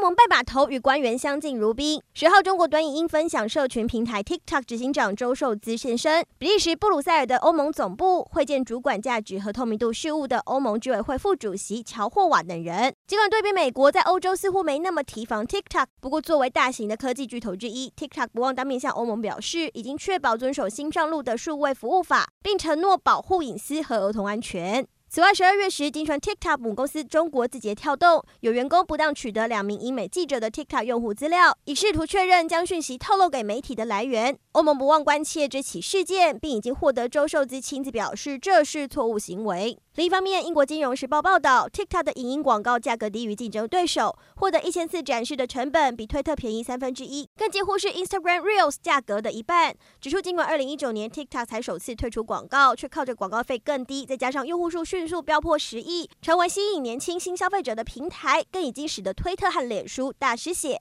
[0.00, 2.00] 到欧盟拜码头与官员相敬如宾。
[2.14, 12.94] 十号，中国短影音分享社群平台 TikTok 执行长周受资现身比利时布鲁塞尔的欧盟总部，会见主管价值和透明度事务的欧盟执委会副主席乔霍瓦等人。
[13.06, 24.86] 尽管对比美国，在欧洲似乎没那么提防 TikTok，不过作为大型的科技巨头之一，TikTok 不忘当面向欧盟表示，已经确保遵守新上路的数位服务法，并承诺保护隐私和儿童安全。
[25.12, 34.38] 此外，十二月时，经传 TikTok 母公司中国字节跳动有员工不当取得两名英美记者的 TikTok 用户资料，以试图确认将讯息透露给媒体的来源。
[34.52, 39.76] 欧盟不忘关切这起事件，并已经获得周受资亲自表示这是错误行为。
[39.96, 49.74] 另一方面，英国金融时报报道，TikTok 的影音广告价格低于竞争对手，获得一千次展示的成本比推特便宜三分之一，更几乎是 Instagram Reels 价格的一半。
[50.00, 60.78] 指出，尽管二零一九年 TikTok 才首次推出广告，却靠着广告费更低，再加上用户数迅速飙破十亿，成为吸引年轻新消费者的平台，更已经使得推特和脸书大失血。